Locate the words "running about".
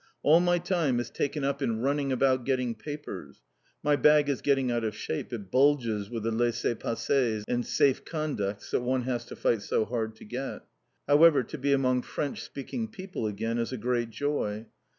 1.81-2.43